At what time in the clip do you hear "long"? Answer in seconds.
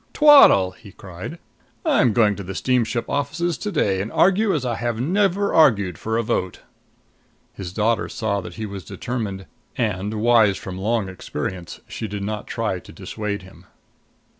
10.79-11.07